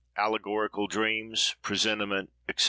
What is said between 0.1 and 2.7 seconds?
ALLEGORICAL DREAMS, PRESENTIMENT, ETC.